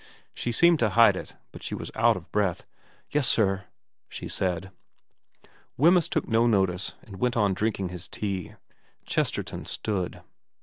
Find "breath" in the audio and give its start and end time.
2.31-2.63